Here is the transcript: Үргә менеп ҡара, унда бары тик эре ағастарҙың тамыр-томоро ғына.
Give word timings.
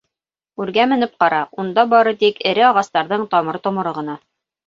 Үргә 0.63 0.85
менеп 0.93 1.11
ҡара, 1.23 1.41
унда 1.63 1.83
бары 1.91 2.15
тик 2.23 2.41
эре 2.53 2.65
ағастарҙың 2.71 3.27
тамыр-томоро 3.35 3.93
ғына. 3.99 4.19